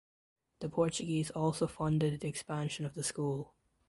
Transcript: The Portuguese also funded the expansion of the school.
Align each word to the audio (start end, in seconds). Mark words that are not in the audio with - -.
The 0.61 0.67
Portuguese 0.69 1.29
also 1.29 1.67
funded 1.67 2.21
the 2.21 2.27
expansion 2.27 2.87
of 2.87 2.95
the 2.95 3.03
school. 3.03 3.53